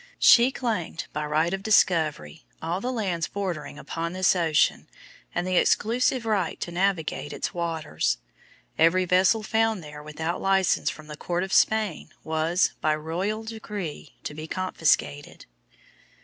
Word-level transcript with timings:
She 0.17 0.51
claimed, 0.51 1.05
by 1.13 1.25
right 1.25 1.53
of 1.53 1.61
discovery, 1.61 2.43
all 2.59 2.81
the 2.81 2.91
lands 2.91 3.27
bordering 3.27 3.77
upon 3.77 4.13
this 4.13 4.35
ocean 4.35 4.87
and 5.35 5.45
the 5.45 5.57
exclusive 5.57 6.25
right 6.25 6.59
to 6.61 6.71
navigate 6.71 7.31
its 7.31 7.53
waters. 7.53 8.17
Every 8.79 9.05
vessel 9.05 9.43
found 9.43 9.83
there 9.83 10.01
without 10.01 10.41
license 10.41 10.89
from 10.89 11.05
the 11.05 11.15
court 11.17 11.43
of 11.43 11.53
Spain 11.53 12.09
was, 12.23 12.71
by 12.81 12.95
royal 12.95 13.43
decree, 13.43 14.15
to 14.23 14.33
be 14.33 14.47
confiscated. 14.47 15.45